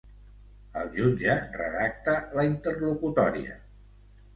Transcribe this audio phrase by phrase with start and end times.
[0.83, 3.65] El jutge redacta la interlocutòria.